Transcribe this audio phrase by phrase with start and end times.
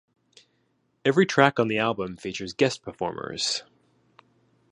[1.05, 3.61] Every track on the album features guest performers.